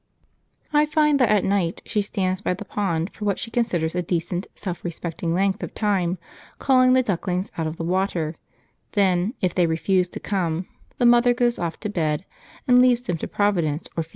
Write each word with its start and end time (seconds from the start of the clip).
I 0.73 0.87
find 0.87 1.19
that 1.19 1.29
at 1.29 1.45
night 1.45 1.83
she 1.85 2.01
stands 2.01 2.41
by 2.41 2.55
the 2.55 2.65
pond 2.65 3.11
for 3.13 3.23
what 3.25 3.37
she 3.37 3.51
considers 3.51 3.93
a 3.93 4.01
decent, 4.01 4.47
self 4.55 4.83
respecting 4.83 5.35
length 5.35 5.61
of 5.61 5.75
time, 5.75 6.17
calling 6.57 6.93
the 6.93 7.03
ducklings 7.03 7.51
out 7.55 7.67
of 7.67 7.77
the 7.77 7.83
water; 7.83 8.33
then, 8.93 9.35
if 9.41 9.53
they 9.53 9.67
refuse 9.67 10.07
to 10.07 10.19
come, 10.19 10.65
the 10.97 11.05
mother 11.05 11.35
goes 11.35 11.59
off 11.59 11.79
to 11.81 11.89
bed 11.89 12.25
and 12.67 12.81
leaves 12.81 13.01
them 13.01 13.19
to 13.19 13.27
Providence, 13.27 13.87
or 13.95 14.01
Phoebe. 14.01 14.09